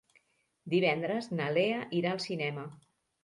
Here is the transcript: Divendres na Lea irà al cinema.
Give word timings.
Divendres 0.73 1.27
na 1.41 1.51
Lea 1.57 1.83
irà 1.99 2.13
al 2.15 2.25
cinema. 2.27 2.67